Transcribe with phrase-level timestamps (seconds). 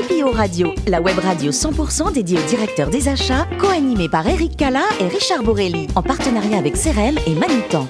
[0.00, 4.84] CPO Radio, la web radio 100% dédiée aux directeurs des achats, co-animée par Eric Cala
[4.98, 7.86] et Richard Borelli, en partenariat avec CRM et Manitant.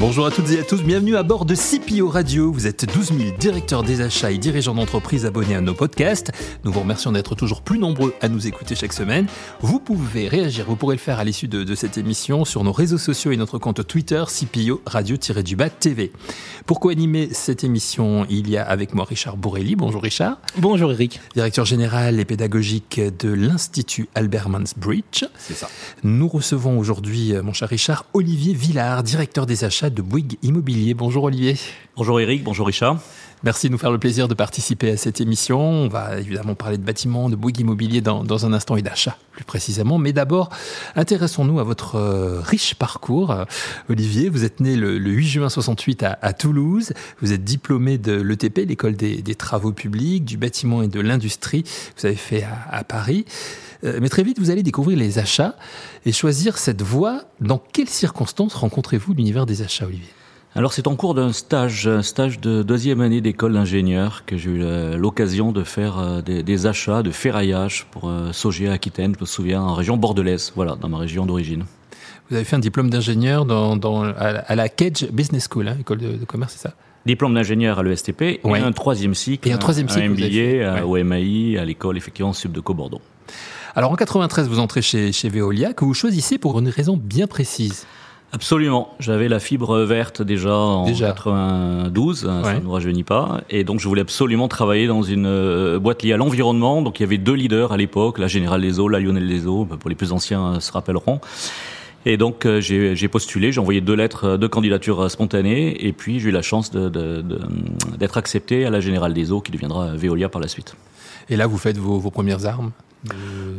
[0.00, 2.52] Bonjour à toutes et à tous, bienvenue à bord de CPO Radio.
[2.52, 6.30] Vous êtes 12 000 directeurs des achats et dirigeants d'entreprise abonnés à nos podcasts.
[6.62, 9.26] Nous vous remercions d'être toujours plus nombreux à nous écouter chaque semaine.
[9.60, 12.96] Vous pouvez réagir, vous pourrez le faire à l'issue de, cette émission sur nos réseaux
[12.96, 16.12] sociaux et notre compte Twitter CPO Radio-du-Bas TV.
[16.64, 19.74] Pour co-animer cette émission, il y a avec moi Richard Borelli.
[19.74, 20.38] Bonjour Richard.
[20.58, 21.18] Bonjour Eric.
[21.34, 25.24] Directeur général et pédagogique de l'Institut Albert Mansbridge.
[25.38, 25.68] C'est ça.
[26.04, 30.94] Nous recevons aujourd'hui, mon cher Richard, Olivier Villard, directeur des achats de Bouygues Immobilier.
[30.94, 31.56] Bonjour Olivier.
[31.98, 33.00] Bonjour Eric, bonjour Richard.
[33.42, 35.58] Merci de nous faire le plaisir de participer à cette émission.
[35.60, 39.42] On va évidemment parler de bâtiments, de Bouygues Immobilier dans, un instant et d'achat plus
[39.42, 39.98] précisément.
[39.98, 40.48] Mais d'abord,
[40.94, 43.34] intéressons-nous à votre euh, riche parcours.
[43.90, 46.92] Olivier, vous êtes né le, 8 juin 68 à, Toulouse.
[47.20, 51.64] Vous êtes diplômé de l'ETP, l'école des, travaux publics, du bâtiment et de l'industrie.
[51.96, 53.24] Vous avez fait à, Paris.
[53.82, 55.56] Euh, mais très vite, vous allez découvrir les achats
[56.06, 57.24] et choisir cette voie.
[57.40, 60.14] Dans quelles circonstances rencontrez-vous l'univers des achats, Olivier?
[60.54, 64.50] Alors c'est en cours d'un stage, un stage de deuxième année d'école d'ingénieur que j'ai
[64.50, 69.26] eu l'occasion de faire euh, des, achats de ferraillage pour euh, Saugier Aquitaine, je me
[69.26, 71.64] souviens, en région bordelaise, voilà, dans ma région d'origine.
[72.30, 76.24] Vous avez fait un diplôme d'ingénieur dans, à la Cage Business School, hein, école de,
[76.24, 76.74] commerce, c'est ça?
[77.06, 81.02] Diplôme d'ingénieur à l'ESTP et un troisième cycle, et un, troisième cycle, un MBA au
[81.02, 83.00] MAI, à l'école effectivement Subdeco Bordeaux.
[83.74, 87.26] Alors en 93, vous entrez chez, chez Veolia, que vous choisissez pour une raison bien
[87.26, 87.86] précise.
[88.32, 88.94] Absolument.
[89.00, 93.40] J'avais la fibre verte déjà en 92, hein, ça ne nous rajeunit pas.
[93.48, 96.82] Et donc je voulais absolument travailler dans une euh, boîte liée à l'environnement.
[96.82, 99.46] Donc il y avait deux leaders à l'époque, la Générale des Eaux, la Lionel des
[99.46, 101.20] Eaux, pour les plus anciens euh, se rappelleront.
[102.04, 106.28] Et donc euh, j'ai postulé, j'ai envoyé deux lettres de candidature spontanée, et puis j'ai
[106.28, 110.48] eu la chance d'être accepté à la Générale des Eaux, qui deviendra Veolia par la
[110.48, 110.76] suite.
[111.30, 112.72] Et là, vous faites vos, vos premières armes?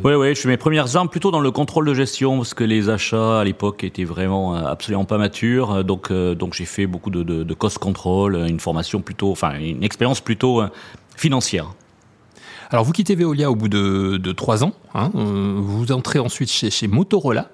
[0.04, 2.64] Oui, oui, je fais mes premières armes plutôt dans le contrôle de gestion parce que
[2.64, 5.82] les achats à l'époque étaient vraiment euh, absolument pas matures.
[5.84, 9.82] Donc, euh, donc j'ai fait beaucoup de, de, cost control, une formation plutôt, enfin une
[9.82, 10.68] expérience plutôt euh,
[11.16, 11.72] financière.
[12.70, 14.72] Alors vous quittez Veolia au bout de, trois ans.
[14.94, 17.50] Hein, vous entrez ensuite chez, chez Motorola.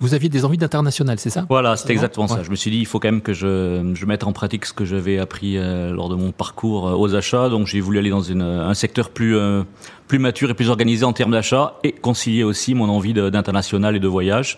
[0.00, 1.44] Vous aviez des envies d'international, c'est ça?
[1.50, 2.42] Voilà, c'est exactement ça.
[2.42, 4.72] Je me suis dit, il faut quand même que je, je mette en pratique ce
[4.72, 7.50] que j'avais appris euh, lors de mon parcours euh, aux achats.
[7.50, 9.62] Donc j'ai voulu aller dans une, un secteur plus, euh,
[10.08, 14.00] plus mature et plus organisé en termes d'achat et concilier aussi mon envie d'international et
[14.00, 14.56] de voyage.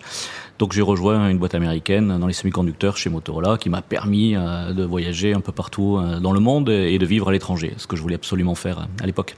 [0.59, 4.83] Donc j'ai rejoint une boîte américaine dans les semi-conducteurs chez Motorola qui m'a permis de
[4.83, 8.01] voyager un peu partout dans le monde et de vivre à l'étranger, ce que je
[8.01, 9.35] voulais absolument faire à l'époque.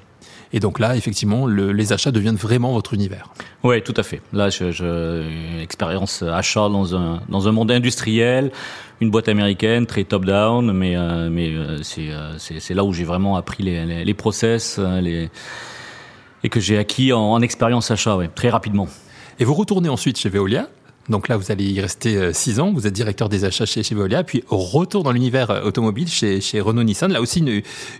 [0.53, 3.29] Et donc là, effectivement, les achats deviennent vraiment votre univers.
[3.63, 4.21] Oui, tout à fait.
[4.31, 8.51] Là, je, je expérience achat dans un dans un monde industriel,
[9.01, 12.83] une boîte américaine très top down, mais euh, mais euh, c'est euh, c'est c'est là
[12.83, 15.29] où j'ai vraiment appris les les, les process, les
[16.43, 18.87] et que j'ai acquis en, en expérience achat, ouais, très rapidement.
[19.39, 20.69] Et vous retournez ensuite chez Veolia
[21.09, 22.71] donc là, vous allez y rester 6 euh, ans.
[22.73, 24.23] Vous êtes directeur des achats chez, chez Veolia.
[24.23, 27.11] Puis retour dans l'univers euh, automobile chez, chez Renault-Nissan.
[27.11, 27.43] Là aussi,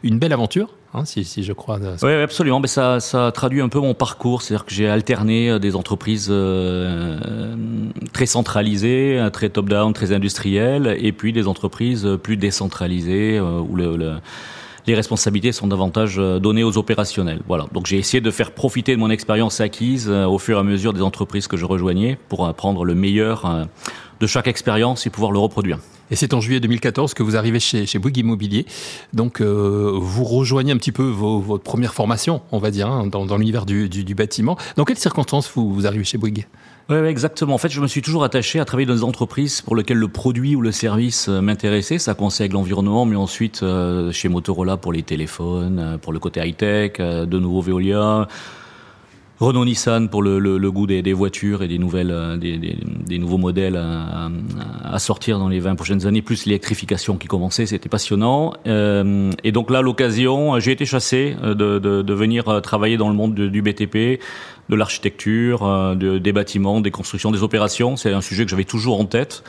[0.04, 1.80] une, belle aventure, hein, si, si, je crois.
[2.02, 2.60] Oui, absolument.
[2.60, 4.42] Mais ça, ça traduit un peu mon parcours.
[4.42, 6.34] C'est-à-dire que j'ai alterné euh, des entreprises
[8.14, 14.16] très centralisées, très top-down, très industrielles, et puis des entreprises plus décentralisées où le, le
[14.88, 17.42] les responsabilités sont davantage euh, données aux opérationnels.
[17.48, 17.66] Voilà.
[17.74, 20.64] Donc j'ai essayé de faire profiter de mon expérience acquise euh, au fur et à
[20.64, 23.66] mesure des entreprises que je rejoignais pour prendre le meilleur euh,
[24.20, 25.80] de chaque expérience et pouvoir le reproduire.
[26.12, 28.68] Et c'est en juillet 2014 que vous arrivez chez, chez Bouygues Immobilier.
[29.14, 33.66] Donc, vous rejoignez un petit peu votre première formation, on va dire, hein, dans, l'univers
[33.66, 34.56] du, du, bâtiment.
[34.76, 36.46] Dans quelles circonstances vous, vous arrivez chez Bouygues?
[36.88, 37.56] Oui, exactement.
[37.56, 40.08] En fait, je me suis toujours attaché à travailler dans des entreprises pour lesquelles le
[40.08, 41.98] produit ou le service euh, m'intéressait.
[41.98, 46.20] Ça commençait avec l'environnement, mais ensuite euh, chez Motorola pour les téléphones, euh, pour le
[46.20, 48.28] côté high-tech, de nouveau Veolia.
[49.40, 52.78] Renault Nissan pour le, le, le goût des, des, voitures et des nouvelles des, des,
[53.06, 54.30] des nouveaux modèles à,
[54.84, 59.52] à, sortir dans les 20 prochaines années plus l'électrification qui commençait c'était passionnant euh, et
[59.52, 63.62] donc là l'occasion j'ai été chassé de, de, de, venir travailler dans le monde du
[63.62, 64.22] BTP
[64.70, 67.96] de l'architecture, euh, de, des bâtiments, des constructions, des opérations.
[67.96, 69.44] C'est un sujet que j'avais toujours en tête.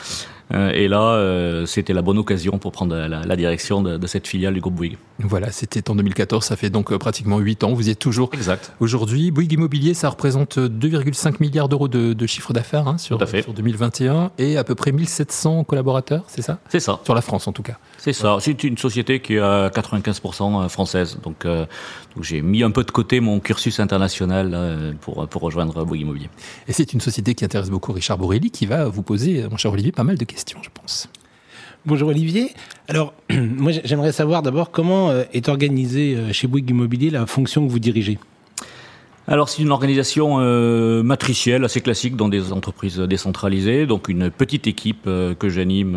[0.55, 4.55] Euh, et là, euh, c'était la bonne occasion pour prendre la, direction de, cette filiale
[4.55, 4.99] du groupe Bouygues.
[5.19, 7.73] Voilà, c'était en 2014, ça fait donc pratiquement 8 ans.
[7.73, 8.31] Vous y êtes toujours.
[8.33, 8.73] Exact.
[8.81, 14.33] Aujourd'hui, Bouygues Immobilier, ça représente 2,5 milliards d'euros de, chiffre d'affaires hein, sur, sur 2021
[14.39, 16.59] et à peu près 1700 collaborateurs, c'est ça?
[16.69, 17.01] C'est ça.
[17.05, 17.79] Sur la France en tout cas.
[17.99, 18.39] C'est ça.
[18.41, 21.19] C'est une société qui est à 95% française.
[21.23, 26.03] Donc, donc j'ai mis un peu de côté mon cursus international pour, pour rejoindre Bouygues
[26.03, 26.31] Immobilier.
[26.69, 29.73] Et c'est une société qui intéresse beaucoup Richard Borelli qui va vous poser, mon cher
[29.73, 31.09] Olivier, pas mal de questions, je pense.
[31.85, 32.53] Bonjour Olivier.
[32.89, 37.67] Alors, moi j'aimerais savoir d'abord comment euh, est organisée euh, chez Bouygues Immobilier la fonction
[37.67, 38.19] que vous dirigez.
[39.29, 44.69] Alors c'est une organisation euh, matricielle assez classique dans des entreprises décentralisées, donc une petite
[44.69, 45.97] équipe que j'anime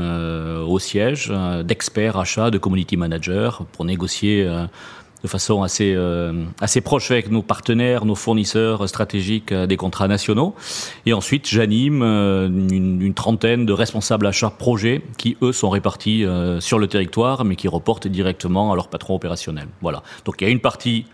[0.68, 1.31] au siège
[1.63, 4.50] d'experts achats, de community managers pour négocier
[5.24, 10.07] de façon assez euh, assez proche avec nos partenaires, nos fournisseurs stratégiques euh, des contrats
[10.07, 10.56] nationaux.
[11.06, 16.25] Et ensuite, j'anime euh, une, une, trentaine de responsables achats projets qui eux sont répartis
[16.60, 19.68] sur le territoire, mais qui reportent directement à leur patron opérationnel.
[19.81, 20.04] Voilà.
[20.25, 21.06] Donc il y a une partie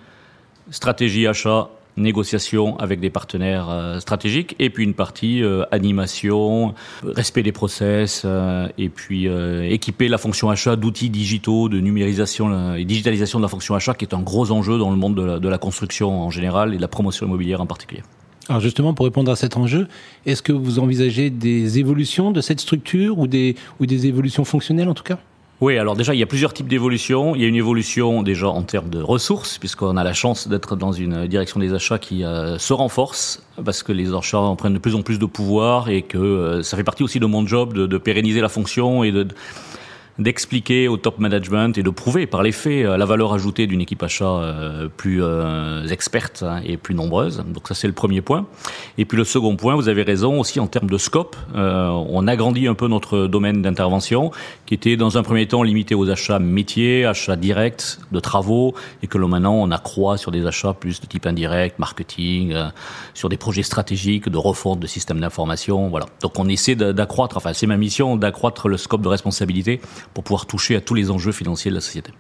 [0.69, 7.43] stratégie achat négociation avec des partenaires euh, stratégiques, et puis une partie euh, animation, respect
[7.43, 9.27] des process, euh, et puis
[9.69, 14.05] équiper la fonction achat d'outils digitaux, de numérisation et digitalisation de la fonction achat, qui
[14.05, 16.87] est un gros enjeu dans le monde de la, construction en général et de la
[16.87, 18.03] promotion immobilière en particulier.
[18.49, 19.87] Alors justement, pour répondre à cet enjeu,
[20.25, 24.89] est-ce que vous envisagez des évolutions de cette structure ou des, ou des évolutions fonctionnelles
[24.89, 25.17] en tout cas?
[25.61, 27.33] Oui, alors déjà, il y a plusieurs types d'évolutions.
[27.33, 30.75] Il y a une évolution déjà en termes de ressources, puisqu'on a la chance d'être
[30.75, 34.73] dans une direction des achats qui euh, se renforce, parce que les achats en prennent
[34.73, 37.47] de plus en plus de pouvoir et que euh, ça fait partie aussi de mon
[37.47, 39.27] job de pérenniser la fonction et de
[40.17, 43.81] d'expliquer au top management et de prouver par les faits euh, la valeur ajoutée d'une
[43.81, 47.43] équipe achat euh, plus euh, experte hein, et plus nombreuse.
[47.47, 48.45] Donc ça c'est le premier point.
[48.97, 52.67] Et puis le second point, vous avez raison aussi en termes de scope, on agrandit
[52.67, 54.31] un peu notre domaine d'intervention
[54.65, 58.73] qui était dans un premier temps limité aux achats métiers, achats directs de travaux
[59.03, 62.55] et que maintenant on accroît sur des achats plus de type indirect, marketing,
[63.13, 65.89] sur des projets stratégiques de refonte de systèmes d'information.
[65.89, 66.05] Voilà.
[66.21, 69.81] Donc on essaie d'accroître, enfin c'est ma mission d'accroître le scope de responsabilité
[70.13, 72.11] pour pouvoir toucher à tous les enjeux financiers de la société.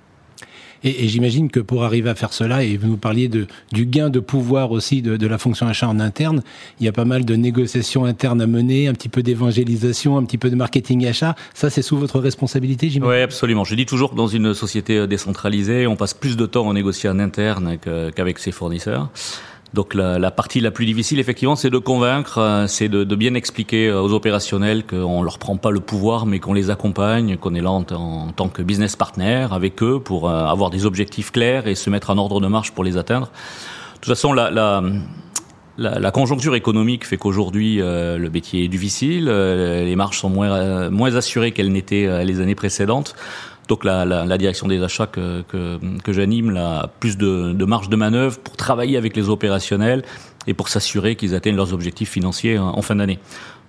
[0.83, 4.09] Et, j'imagine que pour arriver à faire cela, et vous nous parliez de, du gain
[4.09, 6.43] de pouvoir aussi de, la fonction achat en interne,
[6.79, 10.23] il y a pas mal de négociations internes à mener, un petit peu d'évangélisation, un
[10.23, 11.35] petit peu de marketing achat.
[11.55, 13.15] Ça, c'est sous votre responsabilité, j'imagine?
[13.15, 13.63] Oui, absolument.
[13.63, 17.09] Je dis toujours que dans une société décentralisée, on passe plus de temps à négocier
[17.09, 17.77] en interne
[18.15, 19.09] qu'avec ses fournisseurs.
[19.75, 23.89] Donc la, partie la plus difficile, effectivement, c'est de convaincre, euh, c'est de, bien expliquer
[23.89, 27.61] euh, aux opérationnels qu'on leur prend pas le pouvoir, mais qu'on les accompagne, qu'on est
[27.61, 31.75] là en, tant que business partner avec eux pour euh, avoir des objectifs clairs et
[31.75, 33.27] se mettre en ordre de marche pour les atteindre.
[33.27, 34.81] De toute façon, la,
[36.13, 41.71] conjoncture économique fait qu'aujourd'hui le métier est difficile, les marges sont moins, moins assurées qu'elles
[41.71, 43.15] n'étaient les années précédentes.
[43.67, 47.89] Donc la, la, la, direction des achats que, que, j'anime a plus de, de, marge
[47.89, 50.03] de manœuvre pour travailler avec les opérationnels
[50.47, 53.19] et pour s'assurer qu'ils atteignent leurs objectifs financiers en, fin d'année.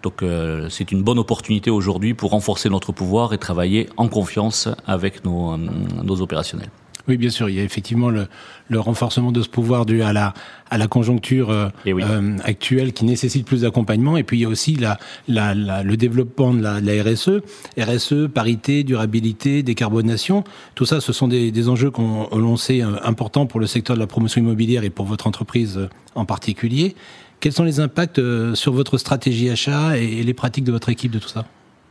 [0.02, 4.68] Donc euh, c'est une bonne opportunité aujourd'hui pour renforcer notre pouvoir et travailler en confiance
[4.86, 5.56] avec nos, euh,
[6.02, 6.70] nos opérationnels.
[7.08, 8.26] Oui, bien sûr, il y a effectivement le,
[8.68, 10.34] le renforcement de ce pouvoir dû à la,
[10.70, 14.16] à la conjoncture euh, eh euh, actuelle qui nécessite plus d'accompagnement.
[14.16, 14.98] Et puis il y a aussi la,
[15.28, 17.42] la, la le développement de la, la, RSE,
[17.78, 20.42] RSE, parité, durabilité, décarbonation.
[20.74, 24.00] Tout ça, ce sont des, des enjeux qu'on sait euh, importants pour le secteur de
[24.00, 26.96] la promotion immobilière et pour votre entreprise en particulier.
[27.38, 28.20] Quels sont les impacts
[28.54, 31.44] sur votre stratégie achat et les pratiques de votre équipe de tout ça?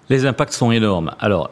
[0.09, 1.11] Les impacts sont énormes.
[1.19, 1.49] Alors,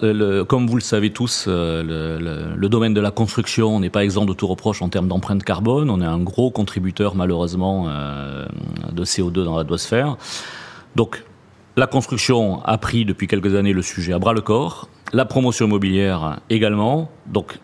[0.48, 1.82] comme vous le savez tous, euh,
[2.20, 5.44] le, le, domaine de la construction n'est pas exempt de tout reproche en termes d'empreinte
[5.44, 5.90] carbone.
[5.90, 8.46] On est un gros contributeur, malheureusement, euh,
[8.92, 10.18] de CO2 dans l'atmosphère.
[10.96, 11.24] Donc,
[11.76, 14.88] la construction a pris depuis quelques années le sujet à bras le corps.
[15.14, 17.10] La promotion immobilière également.
[17.26, 17.58] Donc,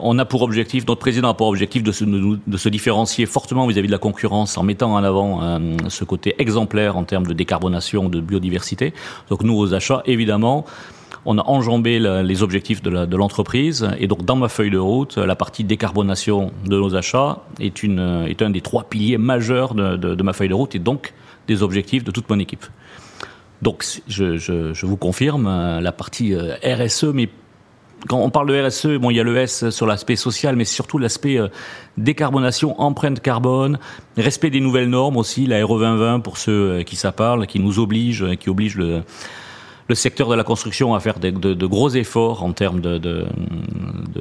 [0.00, 3.92] on a pour objectif, notre président a pour objectif de se, différencier fortement vis-à-vis de
[3.92, 8.20] la concurrence en mettant en avant euh, ce côté exemplaire en termes de décarbonation, de
[8.20, 8.92] biodiversité.
[9.28, 10.64] Donc nous, aux achats, évidemment,
[11.26, 15.36] on a enjambé les objectifs de l'entreprise et donc dans ma feuille de route, la
[15.36, 20.54] partie décarbonation de nos achats est, un des trois piliers majeurs de, ma feuille de
[20.54, 21.14] route et donc
[21.46, 22.66] des objectifs de toute mon équipe.
[23.62, 27.30] Donc je, je, vous confirme, euh, la partie euh, RSE, mais
[28.08, 30.64] quand on parle de RSE, bon, il y a le S sur l'aspect social, mais
[30.64, 31.48] surtout l'aspect euh,
[31.96, 33.78] décarbonation, empreinte carbone,
[34.16, 37.60] respect des nouvelles normes aussi, la RE 2020 pour ceux euh, qui ça parle, qui
[37.60, 39.02] nous oblige, euh, qui oblige le,
[39.88, 42.98] le secteur de la construction à faire de, de, de gros efforts en termes de,
[42.98, 43.26] de,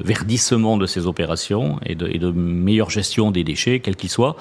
[0.04, 4.36] verdissement de ces opérations et de, et de meilleure gestion des déchets, quels qu'ils soient.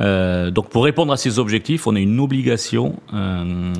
[0.00, 3.72] Euh, donc pour répondre à ces objectifs, on a une obligation euh,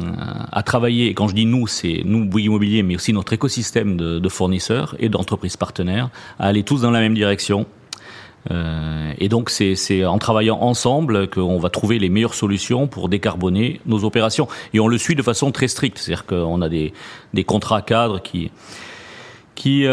[0.52, 1.06] à travailler.
[1.06, 4.94] Et quand je dis nous, c'est nous Bouygues Immobilier, mais aussi notre écosystème de, fournisseurs
[4.98, 7.66] et d'entreprises partenaires, à aller tous dans la même direction.
[8.50, 13.80] Euh, et donc c'est en travaillant ensemble qu'on va trouver les meilleures solutions pour décarboner
[13.86, 14.48] nos opérations.
[14.72, 16.92] Et on le suit de façon très stricte, c'est-à-dire qu'on a des,
[17.44, 18.50] contrats cadres qui
[19.56, 19.84] dans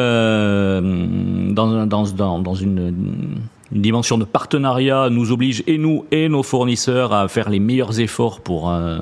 [2.55, 7.59] une une dimension de partenariat nous oblige, et nous et nos fournisseurs, à faire les
[7.59, 8.99] meilleurs efforts pour euh,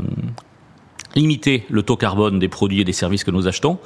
[1.16, 3.78] limiter le taux carbone des produits et des services que nous achetons.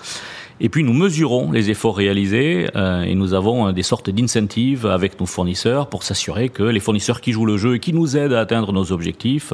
[0.62, 5.20] Et puis nous mesurons les efforts réalisés euh, et nous avons des sortes d'incentives avec
[5.20, 8.34] nos fournisseurs pour s'assurer que les fournisseurs qui jouent le jeu et qui nous aident
[8.34, 9.54] à atteindre nos objectifs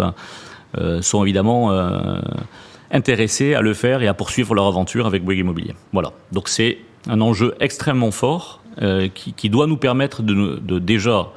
[0.78, 2.20] euh, sont évidemment euh,
[2.92, 5.74] intéressés à le faire et à poursuivre leur aventure avec Bouygues Immobilier.
[5.94, 6.12] Voilà.
[6.32, 8.62] Donc c'est un enjeu extrêmement fort
[9.14, 11.28] qui, qui, doit nous permettre de, de déjà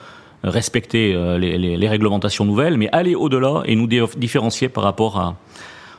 [0.44, 5.34] respecter les, les, réglementations nouvelles, mais aller au-delà et nous différencier par rapport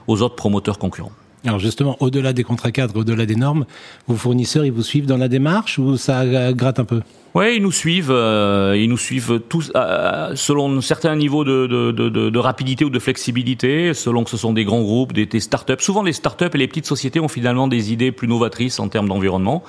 [0.08, 1.12] aux autres promoteurs concurrents.
[1.46, 3.66] Alors justement, au-delà des contrats cadres, au-delà des normes,
[4.08, 7.02] vos fournisseurs, ils vous suivent dans la démarche ou ça gratte un peu?
[7.36, 8.12] Oui, ils nous suivent.
[8.12, 13.94] Euh, ils nous suivent tous euh, selon un certain niveau de, rapidité ou de flexibilité,
[13.94, 15.76] selon que ce sont des grands groupes, des, startups.
[15.80, 19.08] Souvent, les startups et les petites sociétés ont finalement des idées plus novatrices en termes
[19.08, 19.64] d'environnement.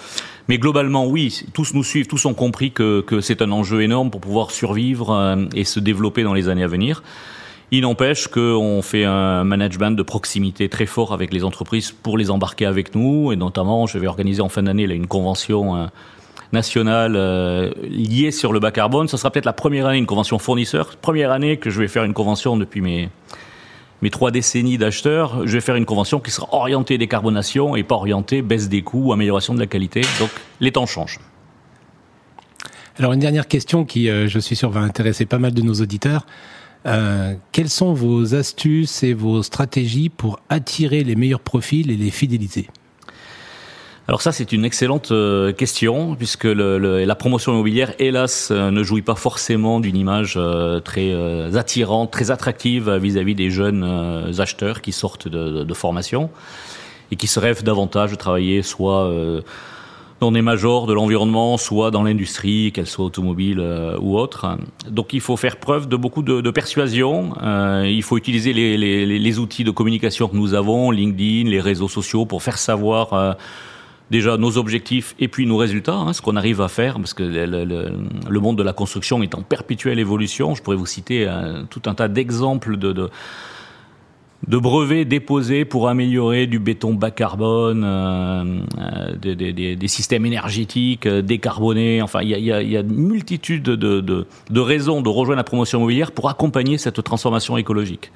[0.48, 4.10] Mais globalement, oui, tous nous suivent, tous ont compris que, que c'est un enjeu énorme
[4.10, 7.02] pour pouvoir survivre euh, et se développer dans les années à venir.
[7.72, 12.30] Il n'empêche qu'on fait un management de proximité très fort avec les entreprises pour les
[12.30, 13.30] embarquer avec nous.
[13.30, 15.86] Et notamment, je vais organiser en fin d'année une convention euh,
[16.52, 19.06] nationale euh, liée sur le bas carbone.
[19.06, 20.96] Ce sera peut-être la première année, une convention fournisseur.
[20.96, 23.08] Première année que je vais faire une convention depuis mes,
[24.02, 25.46] mes trois décennies d'acheteurs.
[25.46, 29.12] Je vais faire une convention qui sera orientée décarbonation et pas orientée baisse des coûts,
[29.12, 30.00] amélioration de la qualité.
[30.18, 31.20] Donc les temps changent.
[32.98, 35.74] Alors une dernière question qui, euh, je suis sûr, va intéresser pas mal de nos
[35.74, 36.26] auditeurs.
[36.86, 42.10] Euh, quelles sont vos astuces et vos stratégies pour attirer les meilleurs profils et les
[42.10, 42.68] fidéliser?
[44.08, 49.02] Alors ça, c'est une excellente euh, question, puisque la promotion immobilière, hélas, euh, ne jouit
[49.02, 50.38] pas forcément d'une image
[50.84, 51.14] très
[51.56, 56.30] attirante, très attractive vis-à-vis des jeunes acheteurs qui sortent de, formation
[57.12, 59.12] et qui se rêvent davantage de travailler soit
[60.20, 64.58] dans des majors de l'environnement, soit dans l'industrie, qu'elle soit automobile euh, ou autre.
[64.88, 67.32] Donc il faut faire preuve de beaucoup de, persuasion.
[67.42, 72.26] Euh, il faut utiliser les, outils de communication que nous avons, LinkedIn, les réseaux sociaux,
[72.26, 73.32] pour faire savoir euh,
[74.10, 77.22] déjà nos objectifs et puis nos résultats, hein, ce qu'on arrive à faire, parce que
[77.22, 77.92] le, le,
[78.28, 80.54] le, monde de la construction est en perpétuelle évolution.
[80.54, 81.26] Je pourrais vous citer
[81.70, 83.08] tout un tas d'exemples de, de
[84.48, 91.22] de brevets déposés pour améliorer du béton bas carbone, euh, euh des, systèmes énergétiques euh,
[91.22, 92.00] décarbonés.
[92.00, 96.12] Enfin, il y a, une multitude de, de, de, raisons de rejoindre la promotion immobilière
[96.12, 98.12] pour accompagner cette transformation écologique.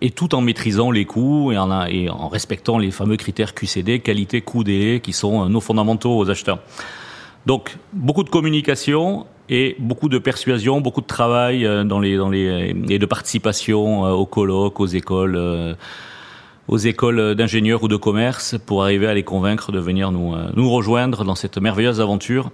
[0.00, 3.98] Et tout en maîtrisant les coûts et en, et en respectant les fameux critères QCD,
[4.00, 6.58] qualité, coût, délai, qui sont nos fondamentaux aux acheteurs.
[7.44, 12.30] Donc, beaucoup de communication et beaucoup de persuasion, beaucoup de travail euh, dans les, dans
[12.30, 15.74] les, et de participation euh, aux colloques, aux écoles, euh,
[16.68, 20.70] aux écoles d'ingénieurs ou de commerce pour arriver à les convaincre de venir nous, nous
[20.70, 22.50] rejoindre dans cette merveilleuse aventure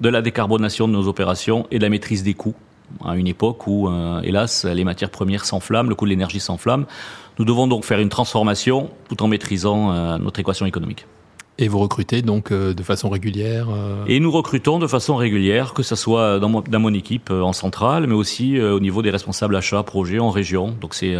[0.00, 2.56] de la décarbonation de nos opérations et de la maîtrise des coûts
[3.04, 3.88] à une époque où,
[4.22, 6.86] hélas, les matières premières s'enflamment, le coût de l'énergie s'enflamme.
[7.38, 11.06] Nous devons donc faire une transformation tout en maîtrisant notre équation économique.
[11.58, 15.74] Et vous recrutez donc euh, de façon régulière euh Et nous recrutons de façon régulière,
[15.74, 19.02] que ce soit dans mon, dans mon équipe euh, en centrale, mais aussi au niveau
[19.02, 20.74] des responsables achats, projets en région.
[20.80, 21.14] Donc c'est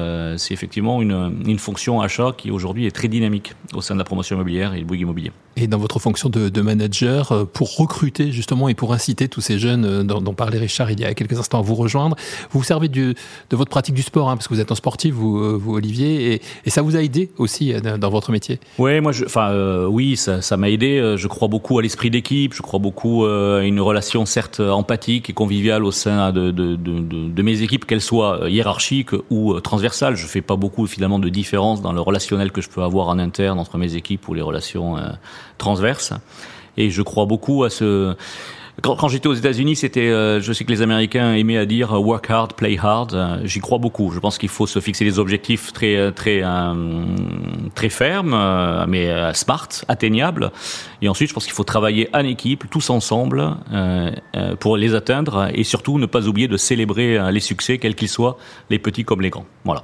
[0.50, 4.36] effectivement une, une fonction achat qui aujourd'hui est très dynamique au sein de la promotion
[4.36, 5.32] immobilière et le Bouygues Immobilier.
[5.56, 9.58] Et dans votre fonction de, de, manager, pour recruter justement et pour inciter tous ces
[9.58, 12.16] jeunes dont, dont, parlait Richard il y a quelques instants à vous rejoindre,
[12.50, 13.14] vous vous servez du,
[13.50, 16.32] de votre pratique du sport, hein, parce que vous êtes un sportif, vous, vous Olivier,
[16.32, 18.60] et, et, ça vous a aidé aussi dans votre métier?
[18.78, 20.98] Oui, moi, enfin oui, ça m'a aidé.
[20.98, 22.54] Euh, je crois beaucoup à l'esprit d'équipe.
[22.54, 26.76] Je crois beaucoup euh, à une relation certes empathique et conviviale au sein de, de,
[26.76, 30.16] de, de mes équipes, qu'elles soient hiérarchiques ou transversales.
[30.16, 33.18] Je fais pas beaucoup finalement de différence dans le relationnel que je peux avoir en
[33.18, 34.96] interne entre mes équipes ou les relations
[35.58, 36.12] transverses.
[36.76, 38.14] Et je crois beaucoup à ce
[38.80, 41.98] quand, j'étais aux États-Unis, c'était, euh, je sais que les Américains aimaient à dire euh,
[41.98, 43.12] work hard, play hard.
[43.12, 44.10] Euh, j'y crois beaucoup.
[44.12, 46.42] Je pense qu'il faut se fixer des objectifs très, très,
[47.74, 50.52] très fermes, mais smart, atteignables.
[51.02, 53.56] Et ensuite, je pense qu'il faut travailler en équipe, tous ensemble,
[54.60, 58.38] pour les atteindre, et surtout ne pas oublier de célébrer les succès, quels qu'ils soient,
[58.70, 59.46] les petits comme les grands.
[59.64, 59.82] Voilà.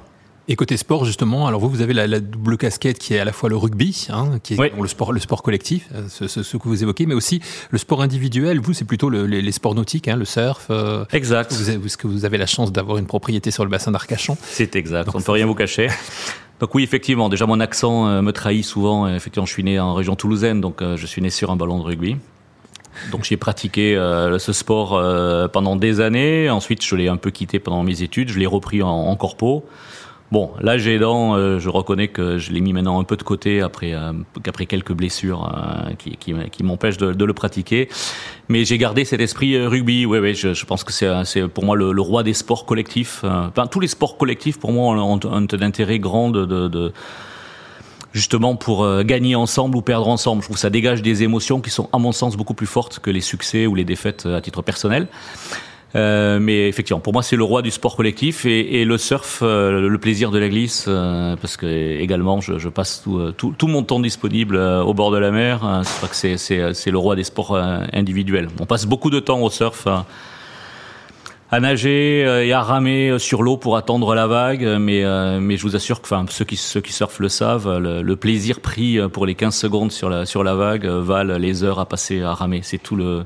[0.49, 3.25] Et côté sport, justement, alors vous, vous avez la, la double casquette qui est à
[3.25, 4.71] la fois le rugby, hein, qui est oui.
[4.77, 7.39] le sport, le sport collectif, euh, ce, ce, ce, que vous évoquez, mais aussi
[7.69, 8.59] le sport individuel.
[8.59, 10.67] Vous, c'est plutôt le, les, les, sports nautiques, hein, le surf.
[10.71, 11.53] Euh, exact.
[11.53, 14.37] Vous avez, que vous avez la chance d'avoir une propriété sur le bassin d'Arcachon.
[14.41, 15.05] C'est exact.
[15.05, 15.87] Donc, On ne peut rien vous cacher.
[16.59, 17.29] Donc oui, effectivement.
[17.29, 19.07] Déjà, mon accent euh, me trahit souvent.
[19.07, 21.79] Effectivement, je suis né en région toulousaine, donc euh, je suis né sur un ballon
[21.79, 22.17] de rugby.
[23.11, 25.01] Donc j'ai pratiqué euh, ce sport
[25.51, 26.49] pendant des années.
[26.49, 28.29] Ensuite, je l'ai un peu quitté pendant mes études.
[28.29, 29.65] Je l'ai repris en, en corpo.
[30.31, 33.23] Bon, là j'ai aidant, euh, je reconnais que je l'ai mis maintenant un peu de
[33.23, 37.89] côté après euh, qu'après quelques blessures euh, qui, qui, m'empêchent de, de, le pratiquer.
[38.47, 40.05] Mais j'ai gardé cet esprit euh, rugby.
[40.05, 43.23] Oui, oui, je, je pense que c'est pour moi le, le, roi des sports collectifs.
[43.23, 46.93] Enfin, tous les sports collectifs pour moi ont, ont un intérêt grand de, de, de
[48.13, 50.41] justement pour euh, gagner ensemble ou perdre ensemble.
[50.41, 52.99] Je trouve que ça dégage des émotions qui sont, à mon sens, beaucoup plus fortes
[52.99, 55.07] que les succès ou les défaites à titre personnel.
[55.95, 59.89] Euh, mais effectivement, pour moi, c'est le roi du sport collectif et, le surf, euh,
[59.89, 61.65] le plaisir de la glisse, euh, parce que
[61.99, 65.59] également, je, passe tout, tout, tout, mon temps disponible au bord de la mer.
[65.83, 67.55] je crois que c'est, c'est, c'est le roi des sports
[67.93, 68.49] individuels.
[68.59, 69.87] On passe beaucoup de temps au surf.
[71.51, 75.03] à nager et à ramer sur l'eau pour attendre la vague, mais
[75.39, 78.15] mais je vous assure que enfin ceux qui ceux qui surfent le savent, le, le
[78.15, 81.87] plaisir pris pour les 15 secondes sur la sur la vague valent les heures à
[81.87, 82.61] passer à ramer.
[82.61, 83.23] C'est tout le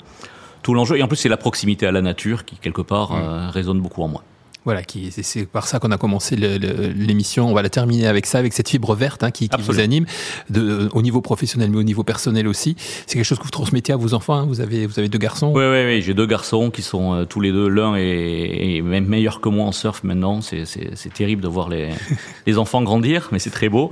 [0.64, 0.98] tout l'enjeu.
[0.98, 3.22] Et en plus, c'est la proximité à la nature qui, quelque part, mmh.
[3.22, 4.24] euh, résonne beaucoup en moi.
[4.66, 4.82] Voilà,
[5.22, 7.50] c'est par ça qu'on a commencé l'émission.
[7.50, 10.06] On va la terminer avec ça, avec cette fibre verte hein, qui, qui vous anime,
[10.50, 12.78] de, au niveau professionnel, mais au niveau personnel aussi.
[13.06, 14.36] C'est quelque chose que vous transmettez à vos enfants.
[14.36, 14.46] Hein.
[14.48, 15.52] Vous avez, vous avez deux garçons.
[15.54, 16.02] Oui, oui, oui.
[16.02, 17.68] J'ai deux garçons qui sont euh, tous les deux.
[17.68, 20.40] L'un est, est, même meilleur que moi en surf maintenant.
[20.42, 21.90] C'est terrible de voir les,
[22.48, 23.92] les enfants grandir, mais c'est très beau.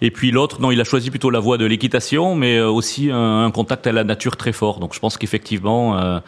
[0.00, 3.10] Et puis l'autre, non, il a choisi plutôt la voie de l'équitation, mais euh, aussi
[3.10, 4.78] un, un, contact à la nature très fort.
[4.78, 5.98] Donc je pense qu'effectivement.
[5.98, 6.20] Euh,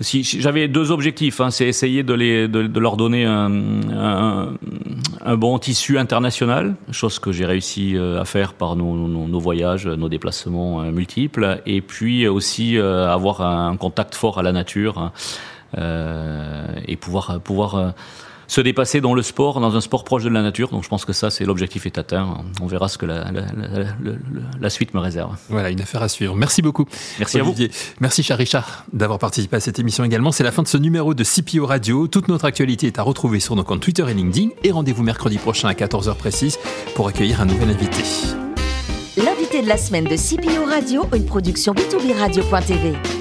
[0.00, 4.54] j'avais deux objectifs, hein, c'est essayer de, leur donner un,
[5.36, 10.82] bon tissu international, chose que j'ai réussi euh, à faire par nos, voyages, nos déplacements
[10.82, 15.12] euh, multiples, et puis aussi euh, avoir un contact fort à la nature hein,
[16.86, 17.94] et pouvoir pouvoir
[18.48, 20.70] se dépasser dans le sport, dans un sport proche de la nature.
[20.70, 22.38] Donc je pense que ça, c'est l'objectif est atteint.
[22.60, 24.12] On verra ce que la, la, la,
[24.60, 25.36] la, suite me réserve.
[25.48, 26.34] Voilà, une affaire à suivre.
[26.34, 26.86] Merci beaucoup.
[27.18, 27.66] Merci Olivier.
[27.66, 27.74] à vous.
[28.00, 30.32] Merci, cher Richard, d'avoir participé à cette émission également.
[30.32, 32.08] C'est la fin de ce numéro de CPO Radio.
[32.08, 34.48] Toute notre actualité est à retrouver sur nos comptes Twitter et LinkedIn.
[34.64, 36.58] Et rendez-vous mercredi prochain à 14h précise
[36.94, 38.02] pour accueillir un nouvel invité.
[39.16, 43.17] L'invité de la semaine de CPO Radio, une production b2b radio.tv.